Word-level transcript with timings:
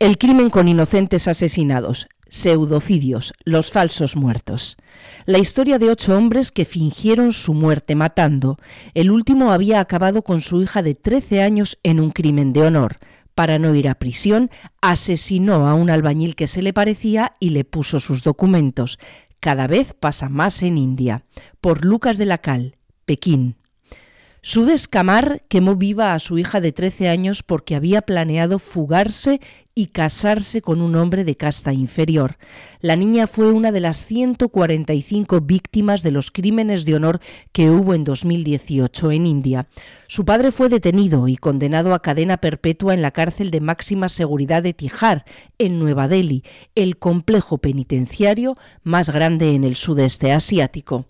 El 0.00 0.16
crimen 0.16 0.48
con 0.48 0.66
inocentes 0.66 1.28
asesinados, 1.28 2.08
pseudocidios, 2.30 3.34
los 3.44 3.70
falsos 3.70 4.16
muertos. 4.16 4.78
La 5.26 5.36
historia 5.36 5.78
de 5.78 5.90
ocho 5.90 6.16
hombres 6.16 6.52
que 6.52 6.64
fingieron 6.64 7.34
su 7.34 7.52
muerte 7.52 7.94
matando. 7.94 8.56
El 8.94 9.10
último 9.10 9.52
había 9.52 9.78
acabado 9.78 10.22
con 10.22 10.40
su 10.40 10.62
hija 10.62 10.80
de 10.80 10.94
13 10.94 11.42
años 11.42 11.78
en 11.82 12.00
un 12.00 12.12
crimen 12.12 12.54
de 12.54 12.62
honor. 12.62 12.96
Para 13.34 13.58
no 13.58 13.74
ir 13.74 13.90
a 13.90 13.96
prisión, 13.96 14.50
asesinó 14.80 15.68
a 15.68 15.74
un 15.74 15.90
albañil 15.90 16.34
que 16.34 16.48
se 16.48 16.62
le 16.62 16.72
parecía 16.72 17.34
y 17.38 17.50
le 17.50 17.64
puso 17.64 18.00
sus 18.00 18.22
documentos. 18.22 18.98
Cada 19.38 19.66
vez 19.66 19.92
pasa 19.92 20.30
más 20.30 20.62
en 20.62 20.78
India. 20.78 21.24
Por 21.60 21.84
Lucas 21.84 22.16
de 22.16 22.24
la 22.24 22.38
Cal, 22.38 22.78
Pekín. 23.04 23.56
Su 24.42 24.64
descamar 24.64 25.42
quemó 25.48 25.76
viva 25.76 26.14
a 26.14 26.18
su 26.18 26.38
hija 26.38 26.62
de 26.62 26.72
13 26.72 27.10
años 27.10 27.42
porque 27.42 27.74
había 27.74 28.00
planeado 28.00 28.58
fugarse 28.58 29.38
y 29.80 29.86
casarse 29.86 30.60
con 30.60 30.82
un 30.82 30.94
hombre 30.94 31.24
de 31.24 31.38
casta 31.38 31.72
inferior. 31.72 32.36
La 32.82 32.96
niña 32.96 33.26
fue 33.26 33.50
una 33.50 33.72
de 33.72 33.80
las 33.80 34.04
145 34.04 35.40
víctimas 35.40 36.02
de 36.02 36.10
los 36.10 36.30
crímenes 36.30 36.84
de 36.84 36.96
honor 36.96 37.20
que 37.52 37.70
hubo 37.70 37.94
en 37.94 38.04
2018 38.04 39.10
en 39.10 39.26
India. 39.26 39.68
Su 40.06 40.26
padre 40.26 40.52
fue 40.52 40.68
detenido 40.68 41.28
y 41.28 41.38
condenado 41.38 41.94
a 41.94 42.02
cadena 42.02 42.36
perpetua 42.36 42.92
en 42.92 43.00
la 43.00 43.10
cárcel 43.10 43.50
de 43.50 43.62
máxima 43.62 44.10
seguridad 44.10 44.62
de 44.62 44.74
Tihar, 44.74 45.24
en 45.58 45.78
Nueva 45.78 46.08
Delhi, 46.08 46.44
el 46.74 46.98
complejo 46.98 47.56
penitenciario 47.56 48.58
más 48.82 49.08
grande 49.08 49.54
en 49.54 49.64
el 49.64 49.76
sudeste 49.76 50.30
asiático. 50.32 51.06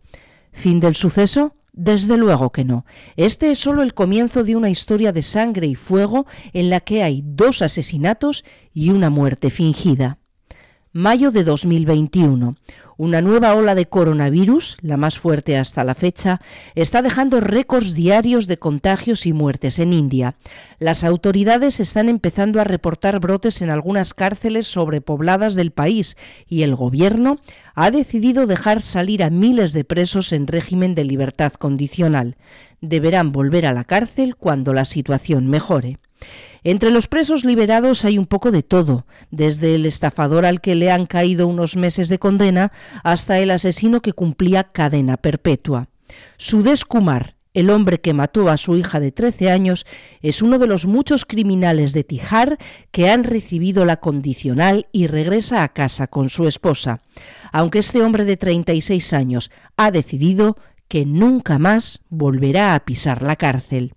¿Fin 0.52 0.78
del 0.78 0.94
suceso? 0.94 1.56
Desde 1.82 2.18
luego 2.18 2.52
que 2.52 2.62
no. 2.62 2.84
Este 3.16 3.50
es 3.50 3.58
solo 3.58 3.80
el 3.82 3.94
comienzo 3.94 4.44
de 4.44 4.54
una 4.54 4.68
historia 4.68 5.12
de 5.12 5.22
sangre 5.22 5.66
y 5.66 5.74
fuego 5.74 6.26
en 6.52 6.68
la 6.68 6.80
que 6.80 7.02
hay 7.02 7.22
dos 7.24 7.62
asesinatos 7.62 8.44
y 8.74 8.90
una 8.90 9.08
muerte 9.08 9.48
fingida. 9.48 10.19
Mayo 10.92 11.30
de 11.30 11.44
2021. 11.44 12.56
Una 12.96 13.20
nueva 13.20 13.54
ola 13.54 13.76
de 13.76 13.86
coronavirus, 13.86 14.76
la 14.80 14.96
más 14.96 15.20
fuerte 15.20 15.56
hasta 15.56 15.84
la 15.84 15.94
fecha, 15.94 16.40
está 16.74 17.00
dejando 17.00 17.38
récords 17.40 17.94
diarios 17.94 18.48
de 18.48 18.56
contagios 18.56 19.24
y 19.24 19.32
muertes 19.32 19.78
en 19.78 19.92
India. 19.92 20.34
Las 20.80 21.04
autoridades 21.04 21.78
están 21.78 22.08
empezando 22.08 22.60
a 22.60 22.64
reportar 22.64 23.20
brotes 23.20 23.62
en 23.62 23.70
algunas 23.70 24.14
cárceles 24.14 24.66
sobrepobladas 24.66 25.54
del 25.54 25.70
país 25.70 26.16
y 26.48 26.62
el 26.62 26.74
gobierno 26.74 27.38
ha 27.76 27.92
decidido 27.92 28.48
dejar 28.48 28.82
salir 28.82 29.22
a 29.22 29.30
miles 29.30 29.72
de 29.72 29.84
presos 29.84 30.32
en 30.32 30.48
régimen 30.48 30.96
de 30.96 31.04
libertad 31.04 31.52
condicional. 31.52 32.36
Deberán 32.80 33.30
volver 33.30 33.64
a 33.64 33.72
la 33.72 33.84
cárcel 33.84 34.34
cuando 34.34 34.72
la 34.72 34.84
situación 34.84 35.46
mejore. 35.46 35.98
Entre 36.62 36.90
los 36.90 37.08
presos 37.08 37.44
liberados 37.44 38.04
hay 38.04 38.18
un 38.18 38.26
poco 38.26 38.50
de 38.50 38.62
todo, 38.62 39.06
desde 39.30 39.74
el 39.74 39.86
estafador 39.86 40.44
al 40.44 40.60
que 40.60 40.74
le 40.74 40.90
han 40.90 41.06
caído 41.06 41.46
unos 41.46 41.76
meses 41.76 42.08
de 42.08 42.18
condena 42.18 42.72
hasta 43.02 43.38
el 43.38 43.50
asesino 43.50 44.02
que 44.02 44.12
cumplía 44.12 44.64
cadena 44.64 45.16
perpetua. 45.16 45.88
Sudesh 46.36 46.84
Kumar, 46.84 47.36
el 47.54 47.70
hombre 47.70 48.00
que 48.00 48.14
mató 48.14 48.48
a 48.48 48.56
su 48.56 48.76
hija 48.76 49.00
de 49.00 49.10
13 49.10 49.50
años, 49.50 49.86
es 50.22 50.42
uno 50.42 50.58
de 50.58 50.66
los 50.66 50.86
muchos 50.86 51.24
criminales 51.24 51.92
de 51.92 52.04
Tijar 52.04 52.58
que 52.92 53.10
han 53.10 53.24
recibido 53.24 53.84
la 53.84 53.96
condicional 53.96 54.86
y 54.92 55.06
regresa 55.06 55.62
a 55.62 55.72
casa 55.72 56.06
con 56.06 56.30
su 56.30 56.46
esposa, 56.46 57.00
aunque 57.52 57.80
este 57.80 58.02
hombre 58.02 58.24
de 58.24 58.36
36 58.36 59.12
años 59.12 59.50
ha 59.76 59.90
decidido 59.90 60.56
que 60.88 61.06
nunca 61.06 61.58
más 61.58 62.00
volverá 62.08 62.74
a 62.74 62.84
pisar 62.84 63.22
la 63.22 63.36
cárcel. 63.36 63.94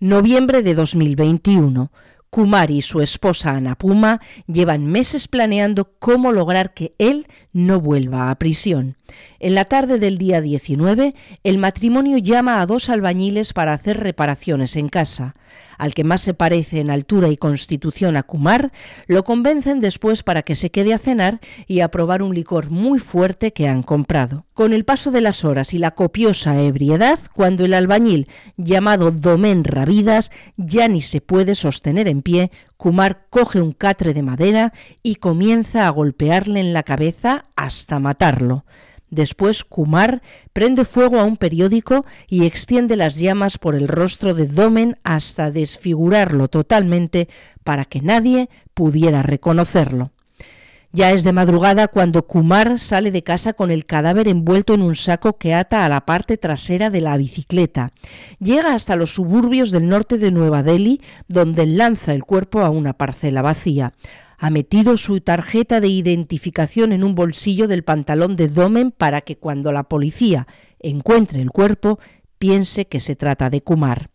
Noviembre 0.00 0.62
de 0.62 0.74
2021. 0.74 1.90
Kumar 2.30 2.70
y 2.70 2.82
su 2.82 3.00
esposa 3.00 3.56
Anapuma 3.56 4.20
llevan 4.46 4.86
meses 4.86 5.26
planeando 5.26 5.96
cómo 5.98 6.30
lograr 6.30 6.72
que 6.72 6.94
él 6.98 7.26
no 7.52 7.80
vuelva 7.80 8.30
a 8.30 8.34
prisión. 8.36 8.96
En 9.40 9.56
la 9.56 9.64
tarde 9.64 9.98
del 9.98 10.16
día 10.16 10.40
19, 10.40 11.16
el 11.42 11.58
matrimonio 11.58 12.18
llama 12.18 12.60
a 12.60 12.66
dos 12.66 12.90
albañiles 12.90 13.52
para 13.52 13.72
hacer 13.72 13.98
reparaciones 13.98 14.76
en 14.76 14.88
casa. 14.88 15.34
Al 15.78 15.94
que 15.94 16.04
más 16.04 16.20
se 16.20 16.34
parece 16.34 16.80
en 16.80 16.90
altura 16.90 17.28
y 17.28 17.36
constitución 17.36 18.16
a 18.16 18.24
Kumar, 18.24 18.72
lo 19.06 19.24
convencen 19.24 19.80
después 19.80 20.22
para 20.22 20.42
que 20.42 20.56
se 20.56 20.70
quede 20.70 20.92
a 20.92 20.98
cenar 20.98 21.40
y 21.66 21.80
a 21.80 21.90
probar 21.90 22.22
un 22.22 22.34
licor 22.34 22.70
muy 22.70 22.98
fuerte 22.98 23.52
que 23.52 23.68
han 23.68 23.82
comprado. 23.82 24.44
Con 24.54 24.72
el 24.72 24.84
paso 24.84 25.12
de 25.12 25.20
las 25.20 25.44
horas 25.44 25.72
y 25.72 25.78
la 25.78 25.92
copiosa 25.92 26.60
ebriedad, 26.60 27.20
cuando 27.32 27.64
el 27.64 27.74
albañil, 27.74 28.28
llamado 28.56 29.12
Domen 29.12 29.62
Ravidas, 29.62 30.30
ya 30.56 30.88
ni 30.88 31.00
se 31.00 31.20
puede 31.20 31.54
sostener 31.54 32.08
en 32.08 32.22
pie, 32.22 32.50
Kumar 32.76 33.26
coge 33.30 33.60
un 33.60 33.72
catre 33.72 34.14
de 34.14 34.22
madera 34.22 34.72
y 35.02 35.16
comienza 35.16 35.86
a 35.86 35.90
golpearle 35.90 36.60
en 36.60 36.72
la 36.72 36.82
cabeza 36.82 37.46
hasta 37.56 38.00
matarlo. 38.00 38.64
Después 39.10 39.64
Kumar 39.64 40.22
prende 40.52 40.84
fuego 40.84 41.18
a 41.18 41.24
un 41.24 41.36
periódico 41.36 42.04
y 42.28 42.44
extiende 42.44 42.96
las 42.96 43.16
llamas 43.16 43.58
por 43.58 43.74
el 43.74 43.88
rostro 43.88 44.34
de 44.34 44.46
Domen 44.46 44.98
hasta 45.02 45.50
desfigurarlo 45.50 46.48
totalmente 46.48 47.28
para 47.64 47.84
que 47.84 48.00
nadie 48.00 48.48
pudiera 48.74 49.22
reconocerlo. 49.22 50.12
Ya 50.90 51.10
es 51.10 51.22
de 51.22 51.32
madrugada 51.32 51.86
cuando 51.86 52.26
Kumar 52.26 52.78
sale 52.78 53.10
de 53.10 53.22
casa 53.22 53.52
con 53.52 53.70
el 53.70 53.84
cadáver 53.84 54.26
envuelto 54.26 54.72
en 54.72 54.80
un 54.80 54.94
saco 54.94 55.36
que 55.36 55.52
ata 55.52 55.84
a 55.84 55.88
la 55.90 56.06
parte 56.06 56.38
trasera 56.38 56.88
de 56.88 57.02
la 57.02 57.16
bicicleta. 57.18 57.92
Llega 58.40 58.72
hasta 58.72 58.96
los 58.96 59.12
suburbios 59.12 59.70
del 59.70 59.86
norte 59.86 60.16
de 60.16 60.30
Nueva 60.30 60.62
Delhi, 60.62 61.02
donde 61.28 61.66
lanza 61.66 62.14
el 62.14 62.24
cuerpo 62.24 62.60
a 62.60 62.70
una 62.70 62.94
parcela 62.94 63.42
vacía 63.42 63.92
ha 64.38 64.50
metido 64.50 64.96
su 64.96 65.20
tarjeta 65.20 65.80
de 65.80 65.88
identificación 65.88 66.92
en 66.92 67.04
un 67.04 67.14
bolsillo 67.14 67.68
del 67.68 67.82
pantalón 67.82 68.36
de 68.36 68.48
Domen 68.48 68.92
para 68.92 69.20
que 69.20 69.36
cuando 69.36 69.72
la 69.72 69.84
policía 69.84 70.46
encuentre 70.78 71.42
el 71.42 71.50
cuerpo 71.50 71.98
piense 72.38 72.86
que 72.86 73.00
se 73.00 73.16
trata 73.16 73.50
de 73.50 73.62
Kumar. 73.62 74.10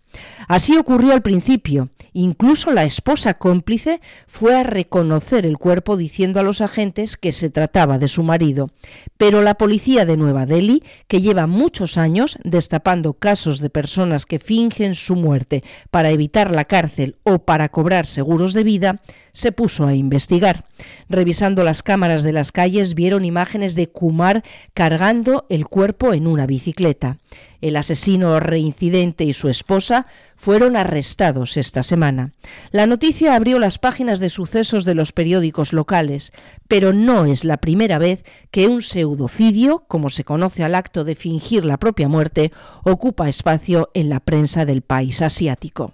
Así 0.47 0.78
ocurrió 0.78 1.13
al 1.13 1.22
principio. 1.22 1.89
Incluso 2.13 2.72
la 2.72 2.84
esposa 2.84 3.34
cómplice 3.34 4.00
fue 4.28 4.56
a 4.56 4.63
reconocer 4.63 5.45
el 5.45 5.57
cuerpo 5.57 5.97
diciendo 5.97 6.40
a 6.40 6.44
los 6.44 6.61
agentes 6.61 7.17
que 7.17 7.31
se 7.31 7.50
trataba 7.50 7.97
de 7.97 8.07
su 8.07 8.22
marido. 8.22 8.69
Pero 9.17 9.41
la 9.41 9.55
policía 9.55 10.05
de 10.05 10.17
Nueva 10.17 10.45
Delhi, 10.45 10.84
que 11.07 11.22
lleva 11.22 11.47
muchos 11.47 11.97
años 11.97 12.38
destapando 12.44 13.13
casos 13.13 13.59
de 13.59 13.72
personas 13.72 14.25
que 14.25 14.40
fingen 14.40 14.94
su 14.94 15.16
muerte 15.16 15.63
para 15.90 16.11
evitar 16.11 16.51
la 16.51 16.66
cárcel 16.66 17.17
o 17.23 17.40
para 17.40 17.69
cobrar 17.69 18.05
seguros 18.05 18.53
de 18.53 18.63
vida, 18.63 19.01
se 19.34 19.52
puso 19.52 19.88
a 19.88 19.96
investigar. 19.96 20.66
Revisando 21.10 21.64
las 21.64 21.84
cámaras 21.84 22.24
de 22.24 22.32
las 22.32 22.52
calles 22.52 22.94
vieron 22.94 23.26
imágenes 23.26 23.76
de 23.76 23.90
Kumar 23.90 24.44
cargando 24.74 25.46
el 25.50 25.66
cuerpo 25.66 26.14
en 26.14 26.28
una 26.28 26.46
bicicleta. 26.46 27.18
El 27.60 27.78
asesino 27.78 28.40
reincidente 28.40 29.24
y 29.24 29.34
su 29.34 29.50
esposa 29.50 30.06
fueron 30.36 30.76
arrestados 30.76 31.58
esta 31.58 31.82
semana. 31.82 32.34
La 32.72 32.86
noticia 32.86 33.36
abrió 33.36 33.58
las 33.58 33.80
páginas 33.80 34.20
de 34.20 34.30
sucesos 34.30 34.86
de 34.86 34.96
los 34.96 35.14
periódicos 35.14 35.74
locales, 35.74 36.32
pero 36.68 36.94
no 36.94 37.26
es 37.26 37.44
la 37.44 37.58
primera 37.58 37.98
vez 37.98 38.26
que 38.52 38.68
un 38.68 38.82
pseudocidio, 38.82 39.86
como 39.88 40.10
se 40.10 40.26
conoce 40.26 40.64
al 40.64 40.76
acto 40.76 41.04
de 41.06 41.16
fingir 41.16 41.66
la 41.66 41.78
propia 41.78 42.08
muerte, 42.08 42.52
ocupa 42.84 43.30
espacio 43.30 43.90
en 43.94 44.10
la 44.10 44.20
prensa 44.20 44.66
del 44.66 44.82
país 44.82 45.22
asiático. 45.22 45.94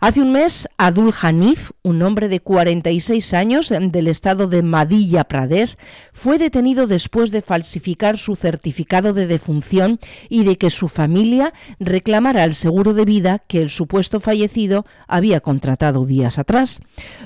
Hace 0.00 0.20
un 0.20 0.30
mes, 0.30 0.68
Adul 0.78 1.12
Hanif, 1.20 1.72
un 1.88 2.02
hombre 2.02 2.28
de 2.28 2.40
46 2.40 3.32
años 3.32 3.70
del 3.70 4.08
estado 4.08 4.46
de 4.46 4.62
Madhya 4.62 5.24
Pradesh, 5.24 5.76
fue 6.12 6.38
detenido 6.38 6.86
después 6.86 7.30
de 7.30 7.40
falsificar 7.40 8.18
su 8.18 8.36
certificado 8.36 9.14
de 9.14 9.26
defunción 9.26 9.98
y 10.28 10.44
de 10.44 10.58
que 10.58 10.68
su 10.68 10.88
familia 10.88 11.54
reclamara 11.80 12.44
el 12.44 12.54
seguro 12.54 12.92
de 12.92 13.06
vida 13.06 13.38
que 13.38 13.62
el 13.62 13.70
supuesto 13.70 14.20
fallecido 14.20 14.84
había 15.06 15.40
contratado 15.40 16.04
días 16.04 16.38
atrás. 16.38 16.80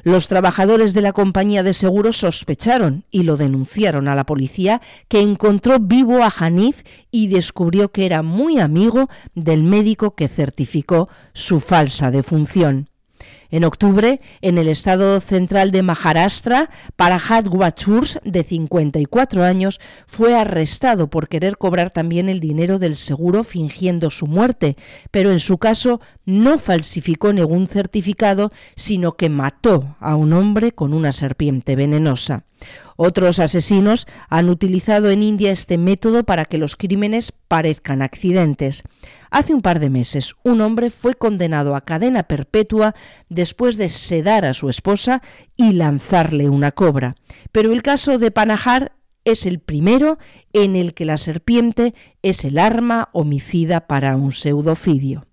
Los 0.05 0.29
trabajadores 0.29 0.95
de 0.95 1.03
la 1.03 1.13
compañía 1.13 1.65
de 1.65 1.73
seguros 1.73 2.19
sospecharon 2.19 3.05
y 3.11 3.25
lo 3.25 3.37
denunciaron 3.37 4.07
a 4.07 4.15
la 4.15 4.25
policía, 4.25 4.81
que 5.09 5.21
encontró 5.21 5.81
vivo 5.81 6.23
a 6.23 6.33
Hanif 6.39 6.83
y 7.11 7.27
descubrió 7.27 7.91
que 7.91 8.07
era 8.07 8.23
muy 8.23 8.61
amigo 8.61 9.09
del 9.35 9.65
médico 9.65 10.15
que 10.15 10.29
certificó 10.29 11.09
su 11.33 11.59
falsa 11.59 12.13
defunción. 12.13 12.89
En 13.53 13.65
octubre, 13.65 14.23
en 14.41 14.57
el 14.57 14.67
estado 14.67 15.21
central 15.21 15.73
de 15.73 15.83
Maharashtra, 15.83 16.71
Parahat 16.97 17.47
Wachurs, 17.49 18.19
de 18.25 18.45
54 18.45 19.45
años, 19.45 19.79
fue 20.07 20.35
arrestado 20.35 21.11
por 21.11 21.29
querer 21.29 21.59
cobrar 21.59 21.91
también 21.91 22.31
el 22.31 22.41
dinero 22.41 22.79
del 22.79 22.97
seguro 22.97 23.45
fingiendo 23.45 24.11
su 24.11 24.27
muerte, 24.27 24.79
pero 25.11 25.33
en 25.33 25.39
su 25.39 25.59
caso 25.59 26.01
no 26.25 26.59
falsificó 26.59 27.35
ningún 27.35 27.67
certificado, 27.67 28.53
sino 28.75 29.19
que 29.19 29.29
mató 29.29 29.97
a 30.01 30.17
un 30.17 30.33
hombre 30.33 30.73
con 30.73 30.95
una 30.95 31.13
serpiente 31.13 31.77
venenosa. 31.77 32.47
Otros 32.97 33.39
asesinos 33.39 34.07
han 34.29 34.49
utilizado 34.49 35.11
en 35.11 35.23
India 35.23 35.51
este 35.51 35.79
método 35.79 36.25
para 36.25 36.45
que 36.45 36.59
los 36.59 36.77
crímenes 36.77 37.33
parezcan 37.49 38.03
accidentes. 38.03 38.83
Hace 39.31 39.55
un 39.55 39.63
par 39.63 39.81
de 39.81 39.91
meses, 39.91 40.35
un 40.43 40.61
hombre 40.61 40.91
fue 40.91 41.15
condenado 41.15 41.75
a 41.75 41.81
cadena 41.81 42.25
perpetua 42.25 42.95
después 43.43 43.77
de 43.77 43.91
sedar 43.91 44.45
a 44.45 44.55
su 44.55 44.69
esposa 44.69 45.21
y 45.57 45.73
lanzarle 45.73 46.49
una 46.49 46.71
cobra. 46.71 47.17
Pero 47.51 47.73
el 47.73 47.83
caso 47.83 48.21
de 48.21 48.31
Panajar 48.31 48.93
es 49.25 49.47
el 49.47 49.59
primero 49.59 50.21
en 50.53 50.77
el 50.77 50.95
que 50.95 51.05
la 51.05 51.19
serpiente 51.19 51.93
es 52.23 52.45
el 52.45 52.57
arma 52.57 53.09
homicida 53.13 53.89
para 53.89 54.15
un 54.15 54.31
pseudocidio. 54.31 55.27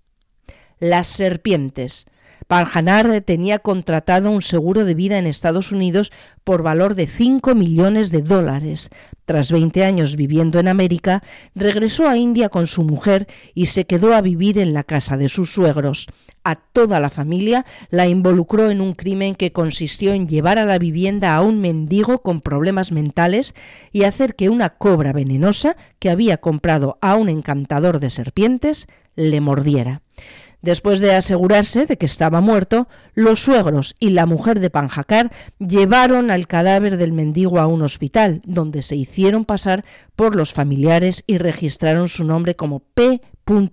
Las 0.80 1.06
serpientes. 1.06 2.06
Panjanar 2.50 3.20
tenía 3.20 3.60
contratado 3.60 4.28
un 4.28 4.42
seguro 4.42 4.84
de 4.84 4.94
vida 4.94 5.18
en 5.18 5.28
Estados 5.28 5.70
Unidos 5.70 6.10
por 6.42 6.64
valor 6.64 6.96
de 6.96 7.06
5 7.06 7.54
millones 7.54 8.10
de 8.10 8.22
dólares. 8.22 8.90
Tras 9.24 9.52
20 9.52 9.84
años 9.84 10.16
viviendo 10.16 10.58
en 10.58 10.66
América, 10.66 11.22
regresó 11.54 12.08
a 12.08 12.16
India 12.16 12.48
con 12.48 12.66
su 12.66 12.82
mujer 12.82 13.28
y 13.54 13.66
se 13.66 13.84
quedó 13.84 14.16
a 14.16 14.20
vivir 14.20 14.58
en 14.58 14.72
la 14.74 14.82
casa 14.82 15.16
de 15.16 15.28
sus 15.28 15.52
suegros. 15.52 16.08
A 16.42 16.56
toda 16.56 16.98
la 16.98 17.08
familia 17.08 17.64
la 17.88 18.08
involucró 18.08 18.68
en 18.68 18.80
un 18.80 18.94
crimen 18.94 19.36
que 19.36 19.52
consistió 19.52 20.12
en 20.12 20.26
llevar 20.26 20.58
a 20.58 20.64
la 20.64 20.80
vivienda 20.80 21.36
a 21.36 21.42
un 21.42 21.60
mendigo 21.60 22.20
con 22.20 22.40
problemas 22.40 22.90
mentales 22.90 23.54
y 23.92 24.02
hacer 24.02 24.34
que 24.34 24.48
una 24.48 24.70
cobra 24.70 25.12
venenosa 25.12 25.76
que 26.00 26.10
había 26.10 26.38
comprado 26.38 26.98
a 27.00 27.14
un 27.14 27.28
encantador 27.28 28.00
de 28.00 28.10
serpientes 28.10 28.88
le 29.14 29.40
mordiera. 29.40 30.02
Después 30.62 31.00
de 31.00 31.14
asegurarse 31.14 31.86
de 31.86 31.96
que 31.96 32.06
estaba 32.06 32.40
muerto, 32.40 32.88
los 33.14 33.40
suegros 33.40 33.94
y 33.98 34.10
la 34.10 34.26
mujer 34.26 34.60
de 34.60 34.70
Panjacar 34.70 35.32
llevaron 35.58 36.30
al 36.30 36.46
cadáver 36.46 36.98
del 36.98 37.12
mendigo 37.12 37.58
a 37.58 37.66
un 37.66 37.82
hospital, 37.82 38.42
donde 38.44 38.82
se 38.82 38.96
hicieron 38.96 39.44
pasar 39.44 39.84
por 40.16 40.36
los 40.36 40.52
familiares 40.52 41.24
y 41.26 41.38
registraron 41.38 42.08
su 42.08 42.24
nombre 42.24 42.56
como 42.56 42.80
P. 42.80 43.20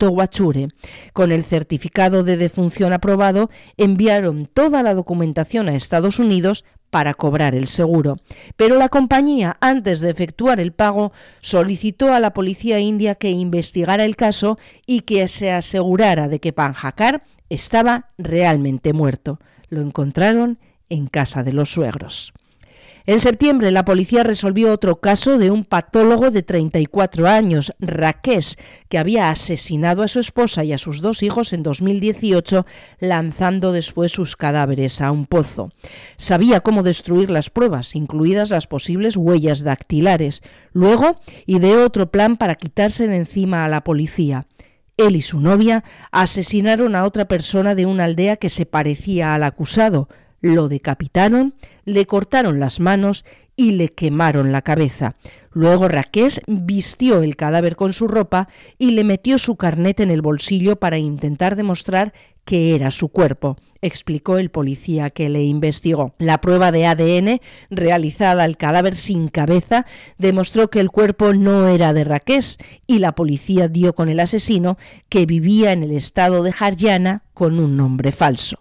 Guachure. 0.10 0.70
Con 1.14 1.32
el 1.32 1.44
certificado 1.44 2.24
de 2.24 2.38
defunción 2.38 2.94
aprobado, 2.94 3.50
enviaron 3.78 4.50
toda 4.52 4.82
la 4.82 4.96
documentación 4.96 5.70
a 5.70 5.76
Estados 5.76 6.18
Unidos 6.18 6.66
para 6.90 7.14
cobrar 7.14 7.56
el 7.56 7.68
seguro. 7.68 8.18
Pero 8.56 8.78
la 8.78 8.90
compañía, 8.90 9.58
antes 9.60 10.00
de 10.00 10.10
efectuar 10.10 10.60
el 10.60 10.72
pago, 10.72 11.12
solicitó 11.40 12.14
a 12.14 12.20
la 12.20 12.34
policía 12.34 12.80
india 12.80 13.16
que 13.16 13.30
investigara 13.30 14.06
el 14.06 14.16
caso 14.16 14.58
y 14.86 15.02
que 15.02 15.28
se 15.28 15.52
asegurara 15.52 16.28
de 16.28 16.40
que 16.40 16.54
Panjakar 16.54 17.24
estaba 17.50 18.10
realmente 18.18 18.94
muerto. 18.94 19.40
Lo 19.70 19.82
encontraron 19.82 20.60
en 20.90 21.08
casa 21.08 21.44
de 21.44 21.54
los 21.54 21.70
suegros. 21.70 22.34
En 23.10 23.22
septiembre, 23.22 23.72
la 23.72 23.86
policía 23.86 24.24
resolvió 24.24 24.70
otro 24.70 25.00
caso 25.00 25.38
de 25.38 25.50
un 25.50 25.64
patólogo 25.64 26.30
de 26.30 26.44
34 26.44 27.26
años, 27.26 27.74
Raqués, 27.80 28.58
que 28.90 28.98
había 28.98 29.30
asesinado 29.30 30.04
a 30.04 30.10
su 30.10 30.20
esposa 30.20 30.66
y 30.66 30.74
a 30.74 30.78
sus 30.78 31.00
dos 31.00 31.24
hijos 31.24 31.54
en 31.54 31.64
2018, 31.64 32.66
lanzando 33.00 33.72
después 33.72 34.12
sus 34.12 34.36
cadáveres 34.36 35.00
a 35.00 35.14
un 35.14 35.26
pozo. 35.26 35.72
Sabía 36.18 36.60
cómo 36.60 36.84
destruir 36.84 37.32
las 37.32 37.50
pruebas, 37.50 37.96
incluidas 37.96 38.50
las 38.50 38.68
posibles 38.68 39.16
huellas 39.16 39.64
dactilares. 39.64 40.44
Luego, 40.74 41.16
ideó 41.46 41.86
otro 41.86 42.12
plan 42.12 42.36
para 42.36 42.56
quitarse 42.56 43.08
de 43.08 43.16
encima 43.16 43.64
a 43.64 43.70
la 43.70 43.86
policía. 43.86 44.48
Él 44.98 45.16
y 45.16 45.22
su 45.22 45.40
novia 45.40 45.86
asesinaron 46.12 46.94
a 46.94 47.06
otra 47.06 47.30
persona 47.30 47.74
de 47.74 47.86
una 47.86 48.04
aldea 48.04 48.36
que 48.36 48.50
se 48.50 48.66
parecía 48.66 49.34
al 49.34 49.44
acusado, 49.44 50.10
lo 50.42 50.68
decapitaron, 50.68 51.54
le 51.86 52.06
cortaron 52.06 52.60
las 52.60 52.80
manos 52.80 53.26
y 53.56 53.72
le 53.72 53.90
quemaron 53.90 54.52
la 54.52 54.62
cabeza. 54.62 55.16
Luego 55.52 55.88
Raqués 55.88 56.42
vistió 56.46 57.24
el 57.24 57.36
cadáver 57.36 57.76
con 57.76 57.92
su 57.92 58.08
ropa 58.08 58.48
y 58.78 58.92
le 58.92 59.04
metió 59.04 59.40
su 59.40 59.56
carnet 59.56 60.00
en 60.00 60.12
el 60.12 60.22
bolsillo 60.22 60.76
para 60.76 61.00
intentar 61.00 61.56
demostrar 61.56 62.14
que 62.46 62.76
era 62.76 62.92
su 62.92 63.10
cuerpo, 63.10 63.58
explicó 63.82 64.38
el 64.38 64.52
policía 64.52 65.10
que 65.10 65.28
le 65.28 65.44
investigó. 65.44 66.14
La 66.20 66.40
prueba 66.40 66.72
de 66.72 66.86
ADN 66.86 67.42
realizada 67.72 68.44
al 68.44 68.56
cadáver 68.56 68.96
sin 68.96 69.28
cabeza 69.28 69.86
demostró 70.18 70.70
que 70.70 70.80
el 70.80 70.92
cuerpo 70.92 71.34
no 71.34 71.68
era 71.68 71.92
de 71.94 72.04
Raqués 72.04 72.58
y 72.86 73.00
la 73.00 73.14
policía 73.14 73.68
dio 73.68 73.94
con 73.96 74.08
el 74.08 74.20
asesino 74.20 74.78
que 75.10 75.26
vivía 75.26 75.74
en 75.74 75.84
el 75.84 75.92
estado 75.92 76.44
de 76.44 76.54
Haryana 76.58 77.24
con 77.34 77.60
un 77.60 77.76
nombre 77.76 78.12
falso. 78.12 78.60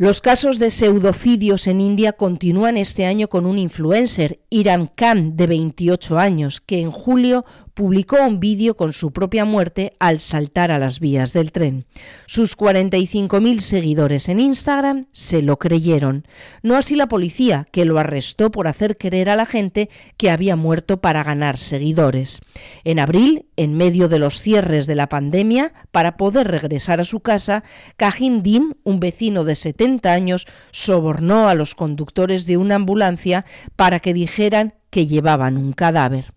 Los 0.00 0.20
casos 0.20 0.60
de 0.60 0.70
pseudocidios 0.70 1.66
en 1.66 1.80
India 1.80 2.12
continúan 2.12 2.76
este 2.76 3.04
año 3.04 3.26
con 3.26 3.46
un 3.46 3.58
influencer, 3.58 4.38
Iram 4.48 4.86
Khan, 4.94 5.36
de 5.36 5.48
28 5.48 6.20
años, 6.20 6.60
que 6.60 6.78
en 6.78 6.92
julio 6.92 7.44
publicó 7.78 8.16
un 8.26 8.40
vídeo 8.40 8.76
con 8.76 8.92
su 8.92 9.12
propia 9.12 9.44
muerte 9.44 9.92
al 10.00 10.18
saltar 10.18 10.72
a 10.72 10.80
las 10.80 10.98
vías 10.98 11.32
del 11.32 11.52
tren. 11.52 11.86
Sus 12.26 12.58
45.000 12.58 13.60
seguidores 13.60 14.28
en 14.28 14.40
Instagram 14.40 15.02
se 15.12 15.42
lo 15.42 15.60
creyeron. 15.60 16.26
No 16.64 16.74
así 16.74 16.96
la 16.96 17.06
policía, 17.06 17.68
que 17.70 17.84
lo 17.84 18.00
arrestó 18.00 18.50
por 18.50 18.66
hacer 18.66 18.98
creer 18.98 19.30
a 19.30 19.36
la 19.36 19.46
gente 19.46 19.90
que 20.16 20.28
había 20.28 20.56
muerto 20.56 21.00
para 21.00 21.22
ganar 21.22 21.56
seguidores. 21.56 22.40
En 22.82 22.98
abril, 22.98 23.46
en 23.54 23.74
medio 23.74 24.08
de 24.08 24.18
los 24.18 24.42
cierres 24.42 24.88
de 24.88 24.96
la 24.96 25.08
pandemia, 25.08 25.72
para 25.92 26.16
poder 26.16 26.48
regresar 26.48 26.98
a 26.98 27.04
su 27.04 27.20
casa, 27.20 27.62
Kahim 27.96 28.42
Din, 28.42 28.76
un 28.82 28.98
vecino 28.98 29.44
de 29.44 29.54
70 29.54 30.12
años, 30.12 30.48
sobornó 30.72 31.48
a 31.48 31.54
los 31.54 31.76
conductores 31.76 32.44
de 32.44 32.56
una 32.56 32.74
ambulancia 32.74 33.46
para 33.76 34.00
que 34.00 34.14
dijeran 34.14 34.74
que 34.90 35.06
llevaban 35.06 35.56
un 35.56 35.72
cadáver. 35.74 36.32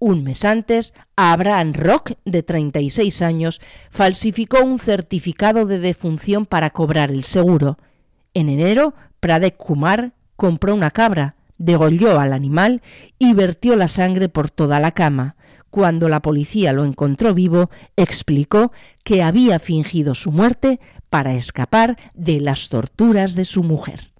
Un 0.00 0.22
mes 0.22 0.44
antes, 0.44 0.94
Abraham 1.16 1.72
Rock, 1.72 2.12
de 2.24 2.44
36 2.44 3.20
años, 3.20 3.60
falsificó 3.90 4.62
un 4.62 4.78
certificado 4.78 5.66
de 5.66 5.80
defunción 5.80 6.46
para 6.46 6.70
cobrar 6.70 7.10
el 7.10 7.24
seguro. 7.24 7.78
En 8.32 8.48
enero, 8.48 8.94
Pradek 9.18 9.56
Kumar 9.56 10.12
compró 10.36 10.74
una 10.74 10.92
cabra, 10.92 11.34
degolló 11.58 12.20
al 12.20 12.32
animal 12.32 12.80
y 13.18 13.32
vertió 13.32 13.74
la 13.74 13.88
sangre 13.88 14.28
por 14.28 14.50
toda 14.50 14.78
la 14.78 14.92
cama. 14.92 15.34
Cuando 15.68 16.08
la 16.08 16.22
policía 16.22 16.72
lo 16.72 16.84
encontró 16.84 17.34
vivo, 17.34 17.68
explicó 17.96 18.70
que 19.02 19.24
había 19.24 19.58
fingido 19.58 20.14
su 20.14 20.30
muerte 20.30 20.78
para 21.10 21.34
escapar 21.34 21.96
de 22.14 22.40
las 22.40 22.68
torturas 22.68 23.34
de 23.34 23.44
su 23.44 23.64
mujer. 23.64 24.12